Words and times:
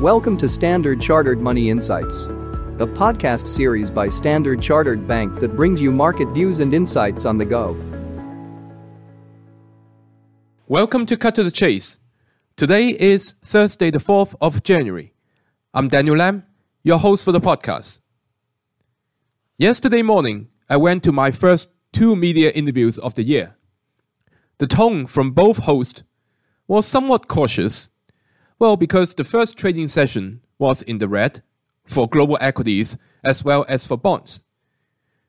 Welcome 0.00 0.38
to 0.38 0.48
Standard 0.48 0.98
Chartered 0.98 1.42
Money 1.42 1.68
Insights, 1.68 2.22
a 2.22 2.86
podcast 2.86 3.46
series 3.46 3.90
by 3.90 4.08
Standard 4.08 4.62
Chartered 4.62 5.06
Bank 5.06 5.40
that 5.40 5.54
brings 5.54 5.78
you 5.78 5.92
market 5.92 6.26
views 6.28 6.60
and 6.60 6.72
insights 6.72 7.26
on 7.26 7.36
the 7.36 7.44
go. 7.44 7.76
Welcome 10.68 11.04
to 11.04 11.18
Cut 11.18 11.34
to 11.34 11.44
the 11.44 11.50
Chase. 11.50 11.98
Today 12.56 12.96
is 12.98 13.34
Thursday, 13.44 13.90
the 13.90 13.98
4th 13.98 14.34
of 14.40 14.62
January. 14.62 15.12
I'm 15.74 15.88
Daniel 15.88 16.16
Lam, 16.16 16.46
your 16.82 16.98
host 16.98 17.22
for 17.22 17.32
the 17.32 17.38
podcast. 17.38 18.00
Yesterday 19.58 20.00
morning, 20.00 20.48
I 20.70 20.78
went 20.78 21.02
to 21.02 21.12
my 21.12 21.30
first 21.30 21.74
two 21.92 22.16
media 22.16 22.50
interviews 22.52 22.98
of 22.98 23.16
the 23.16 23.22
year. 23.22 23.54
The 24.56 24.66
tone 24.66 25.04
from 25.06 25.32
both 25.32 25.58
hosts 25.58 26.04
was 26.66 26.86
somewhat 26.86 27.28
cautious. 27.28 27.90
Well, 28.60 28.76
because 28.76 29.14
the 29.14 29.24
first 29.24 29.56
trading 29.56 29.88
session 29.88 30.42
was 30.58 30.82
in 30.82 30.98
the 30.98 31.08
red 31.08 31.42
for 31.86 32.06
global 32.06 32.36
equities 32.42 32.98
as 33.24 33.42
well 33.42 33.64
as 33.70 33.86
for 33.86 33.96
bonds. 33.96 34.44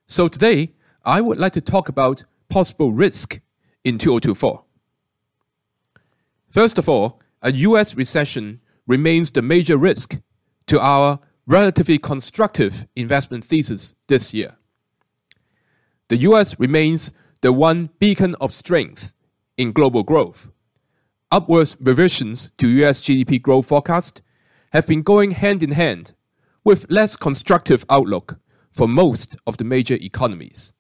So 0.06 0.28
today, 0.28 0.74
I 1.06 1.22
would 1.22 1.38
like 1.38 1.54
to 1.54 1.62
talk 1.62 1.88
about 1.88 2.26
possible 2.50 2.92
risk 2.92 3.40
in 3.86 3.98
2024. 3.98 4.66
First 6.50 6.78
of 6.78 6.90
all, 6.90 7.22
a 7.42 7.54
US 7.54 7.96
recession 7.96 8.60
remains 8.86 9.32
the 9.32 9.42
major 9.42 9.78
risk 9.78 10.20
to 10.68 10.82
our 10.82 11.18
relatively 11.48 12.00
constructive 12.00 12.86
investment 12.98 13.46
thesis 13.46 13.96
this 14.08 14.34
year. 14.34 14.58
The 16.10 16.18
US 16.18 16.60
remains 16.60 17.14
the 17.40 17.54
one 17.54 17.92
beacon 17.98 18.36
of 18.42 18.54
strength 18.54 19.14
in 19.56 19.72
global 19.72 20.04
growth 20.04 20.50
upwards 21.32 21.78
revisions 21.80 22.50
to 22.58 22.68
US 22.84 23.02
GDP 23.02 23.42
growth 23.42 23.68
forecast 23.68 24.22
have 24.74 24.86
been 24.86 25.02
going 25.02 25.32
hand 25.32 25.64
in 25.64 25.72
hand 25.72 26.14
with 26.64 26.90
less 26.90 27.16
constructive 27.16 27.86
outlook 27.90 28.38
for 28.72 28.88
most 28.88 29.36
of 29.48 29.58
the 29.58 29.64
major 29.64 29.96
economies, 29.96 30.74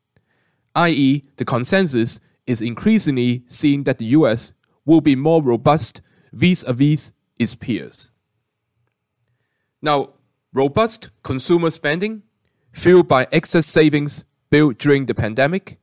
i.e., 0.76 1.24
the 1.38 1.46
consensus 1.46 2.20
is 2.46 2.62
increasingly 2.62 3.44
seeing 3.48 3.84
that 3.84 3.98
the 3.98 4.06
US 4.06 4.54
will 4.86 5.02
be 5.02 5.16
more 5.16 5.42
robust 5.42 6.02
vis-a-vis 6.32 7.12
its 7.38 7.56
peers. 7.56 8.12
Now, 9.82 10.14
robust 10.54 11.10
consumer 11.24 11.70
spending 11.70 12.24
fueled 12.72 13.08
by 13.08 13.28
excess 13.32 13.68
savings 13.68 14.26
built 14.50 14.78
during 14.78 15.06
the 15.06 15.16
pandemic 15.16 15.80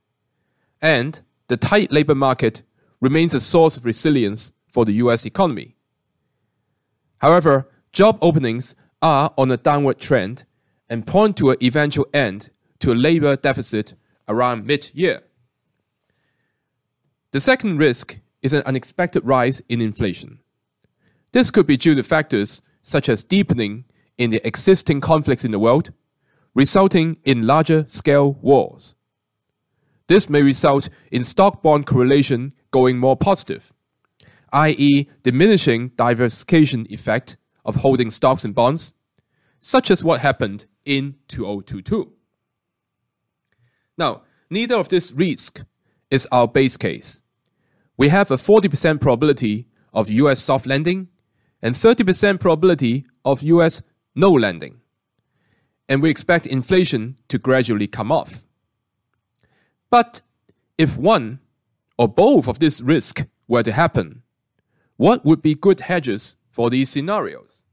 and 0.80 1.20
the 1.48 1.56
tight 1.56 1.90
labor 1.90 2.14
market 2.14 2.62
remains 3.00 3.34
a 3.34 3.40
source 3.40 3.76
of 3.76 3.84
resilience 3.84 4.52
for 4.70 4.84
the 4.84 4.92
US 4.92 5.24
economy. 5.24 5.76
However, 7.18 7.68
job 7.92 8.18
openings 8.22 8.74
are 9.02 9.32
on 9.36 9.50
a 9.50 9.56
downward 9.56 9.98
trend 9.98 10.44
and 10.88 11.06
point 11.06 11.36
to 11.36 11.50
an 11.50 11.56
eventual 11.62 12.06
end 12.12 12.50
to 12.80 12.92
a 12.92 12.94
labor 12.94 13.36
deficit 13.36 13.94
around 14.28 14.66
mid 14.66 14.90
year. 14.94 15.22
The 17.32 17.40
second 17.40 17.78
risk 17.78 18.18
is 18.42 18.52
an 18.52 18.62
unexpected 18.64 19.24
rise 19.24 19.60
in 19.68 19.80
inflation. 19.80 20.38
This 21.32 21.50
could 21.50 21.66
be 21.66 21.76
due 21.76 21.94
to 21.94 22.02
factors 22.02 22.62
such 22.82 23.08
as 23.08 23.24
deepening 23.24 23.84
in 24.16 24.30
the 24.30 24.46
existing 24.46 25.00
conflicts 25.00 25.44
in 25.44 25.50
the 25.50 25.58
world, 25.58 25.92
resulting 26.54 27.18
in 27.24 27.46
larger 27.46 27.84
scale 27.88 28.32
wars. 28.40 28.94
This 30.06 30.30
may 30.30 30.42
result 30.42 30.88
in 31.12 31.22
stock 31.22 31.62
bond 31.62 31.86
correlation 31.86 32.54
going 32.70 32.98
more 32.98 33.16
positive 33.16 33.72
i.e., 34.52 35.08
diminishing 35.22 35.88
diversification 35.96 36.86
effect 36.90 37.36
of 37.64 37.76
holding 37.76 38.10
stocks 38.10 38.44
and 38.44 38.54
bonds, 38.54 38.94
such 39.60 39.90
as 39.90 40.04
what 40.04 40.20
happened 40.20 40.66
in 40.84 41.16
2022. 41.28 42.12
Now, 43.96 44.22
neither 44.48 44.76
of 44.76 44.88
this 44.88 45.12
risk 45.12 45.64
is 46.10 46.26
our 46.32 46.48
base 46.48 46.76
case. 46.76 47.20
We 47.96 48.08
have 48.08 48.30
a 48.30 48.36
40% 48.36 49.00
probability 49.00 49.66
of 49.92 50.08
US 50.08 50.40
soft 50.40 50.66
landing 50.66 51.08
and 51.60 51.74
30% 51.74 52.40
probability 52.40 53.06
of 53.24 53.42
US 53.42 53.82
no 54.14 54.30
landing. 54.30 54.80
And 55.88 56.02
we 56.02 56.10
expect 56.10 56.46
inflation 56.46 57.18
to 57.28 57.38
gradually 57.38 57.86
come 57.86 58.12
off. 58.12 58.44
But 59.90 60.22
if 60.76 60.96
one 60.96 61.40
or 61.98 62.08
both 62.08 62.46
of 62.46 62.58
these 62.58 62.82
risks 62.82 63.24
were 63.48 63.62
to 63.62 63.72
happen, 63.72 64.22
what 64.98 65.24
would 65.24 65.40
be 65.40 65.54
good 65.54 65.80
hedges 65.80 66.36
for 66.50 66.68
these 66.68 66.90
scenarios? 66.90 67.64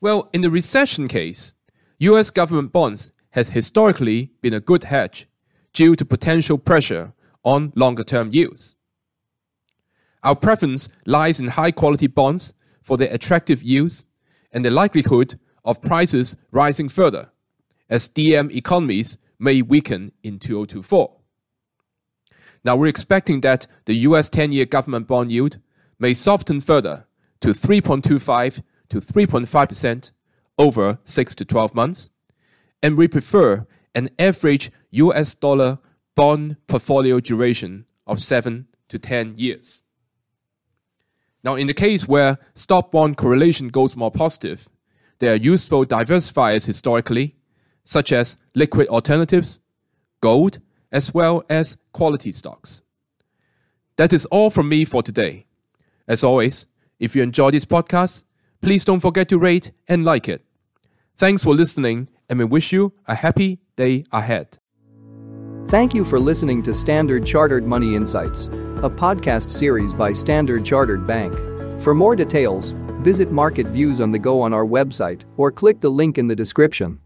Well, 0.00 0.30
in 0.32 0.40
the 0.40 0.50
recession 0.50 1.08
case, 1.08 1.54
US 1.98 2.30
government 2.30 2.72
bonds 2.72 3.12
has 3.30 3.50
historically 3.50 4.30
been 4.40 4.54
a 4.54 4.60
good 4.60 4.84
hedge 4.84 5.28
due 5.74 5.94
to 5.96 6.04
potential 6.04 6.56
pressure 6.56 7.12
on 7.44 7.72
longer 7.74 8.04
term 8.04 8.30
yields. 8.32 8.76
Our 10.22 10.36
preference 10.36 10.88
lies 11.04 11.40
in 11.40 11.48
high 11.48 11.72
quality 11.72 12.06
bonds 12.06 12.54
for 12.82 12.96
their 12.96 13.12
attractive 13.12 13.62
yields 13.62 14.06
and 14.52 14.64
the 14.64 14.70
likelihood 14.70 15.38
of 15.64 15.82
prices 15.82 16.36
rising 16.52 16.88
further 16.88 17.30
as 17.88 18.08
DM 18.08 18.54
economies 18.54 19.18
may 19.38 19.62
weaken 19.62 20.12
in 20.22 20.38
2024. 20.38 21.19
Now 22.64 22.76
we're 22.76 22.86
expecting 22.86 23.40
that 23.40 23.66
the 23.86 23.94
US 24.08 24.28
10 24.28 24.52
year 24.52 24.66
government 24.66 25.06
bond 25.06 25.32
yield 25.32 25.58
may 25.98 26.14
soften 26.14 26.60
further 26.60 27.06
to 27.40 27.48
3.25 27.48 28.62
to 28.90 29.00
3.5% 29.00 30.10
over 30.58 30.98
6 31.04 31.34
to 31.36 31.44
12 31.44 31.74
months, 31.74 32.10
and 32.82 32.96
we 32.96 33.08
prefer 33.08 33.66
an 33.94 34.10
average 34.18 34.70
US 34.90 35.34
dollar 35.34 35.78
bond 36.14 36.56
portfolio 36.66 37.20
duration 37.20 37.86
of 38.06 38.20
7 38.20 38.66
to 38.88 38.98
10 38.98 39.34
years. 39.36 39.84
Now, 41.42 41.54
in 41.54 41.66
the 41.66 41.74
case 41.74 42.06
where 42.06 42.38
stock 42.54 42.90
bond 42.90 43.16
correlation 43.16 43.68
goes 43.68 43.96
more 43.96 44.10
positive, 44.10 44.68
there 45.20 45.32
are 45.32 45.36
useful 45.36 45.86
diversifiers 45.86 46.66
historically, 46.66 47.36
such 47.84 48.12
as 48.12 48.36
liquid 48.54 48.88
alternatives, 48.88 49.60
gold, 50.20 50.58
as 50.92 51.14
well 51.14 51.44
as 51.48 51.78
quality 51.92 52.32
stocks. 52.32 52.82
That 53.96 54.12
is 54.12 54.26
all 54.26 54.50
from 54.50 54.68
me 54.68 54.84
for 54.84 55.02
today. 55.02 55.46
As 56.08 56.24
always, 56.24 56.66
if 56.98 57.14
you 57.14 57.22
enjoy 57.22 57.50
this 57.50 57.64
podcast, 57.64 58.24
please 58.60 58.84
don't 58.84 59.00
forget 59.00 59.28
to 59.28 59.38
rate 59.38 59.72
and 59.88 60.04
like 60.04 60.28
it. 60.28 60.44
Thanks 61.16 61.44
for 61.44 61.54
listening, 61.54 62.08
and 62.28 62.38
we 62.38 62.44
wish 62.44 62.72
you 62.72 62.92
a 63.06 63.14
happy 63.14 63.58
day 63.76 64.04
ahead. 64.12 64.58
Thank 65.68 65.94
you 65.94 66.04
for 66.04 66.18
listening 66.18 66.62
to 66.64 66.74
Standard 66.74 67.24
Chartered 67.24 67.64
Money 67.64 67.94
Insights, 67.94 68.46
a 68.46 68.90
podcast 68.90 69.50
series 69.50 69.92
by 69.94 70.12
Standard 70.12 70.64
Chartered 70.64 71.06
Bank. 71.06 71.34
For 71.82 71.94
more 71.94 72.16
details, 72.16 72.72
visit 73.00 73.30
Market 73.30 73.66
Views 73.66 74.00
on 74.00 74.12
the 74.12 74.18
Go 74.18 74.40
on 74.40 74.52
our 74.52 74.66
website 74.66 75.22
or 75.36 75.50
click 75.50 75.80
the 75.80 75.90
link 75.90 76.18
in 76.18 76.26
the 76.26 76.36
description. 76.36 77.00